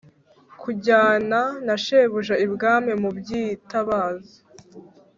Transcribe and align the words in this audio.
kujyana 0.61 1.39
na 1.65 1.75
shebuja 1.83 2.35
ibwami 2.45 2.91
mu 3.01 3.09
by’itabaza 3.17 4.37